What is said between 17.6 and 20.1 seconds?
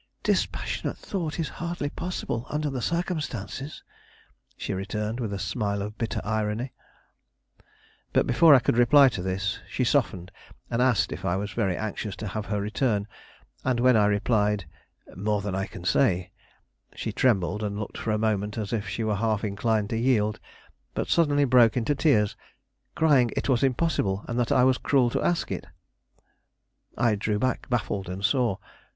and looked for a moment as if she were half inclined to